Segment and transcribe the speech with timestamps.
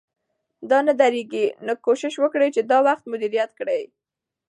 [0.69, 3.81] دا نه درېږي، نو کوشش وکړئ چې دا وخت مدیریت کړئ